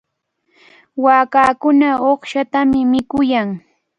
Waakakuna 1.03 1.89
uqshatami 2.11 2.79
mikuyan. 2.91 3.49